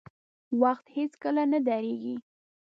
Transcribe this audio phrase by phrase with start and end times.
[0.61, 2.15] •وخت هیڅکله نه درېږي.